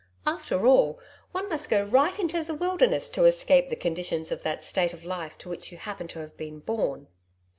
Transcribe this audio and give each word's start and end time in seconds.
After 0.25 0.65
all, 0.65 0.99
one 1.31 1.47
must 1.47 1.69
go 1.69 1.83
right 1.83 2.17
into 2.17 2.43
the 2.43 2.55
Wilderness 2.55 3.07
to 3.09 3.25
escape 3.25 3.69
the 3.69 3.75
conditions 3.75 4.31
of 4.31 4.41
that 4.41 4.63
state 4.63 4.93
of 4.93 5.05
life 5.05 5.37
to 5.37 5.47
which 5.47 5.71
you 5.71 5.77
happen 5.77 6.07
to 6.07 6.19
have 6.21 6.35
been 6.35 6.57
born. 6.57 7.05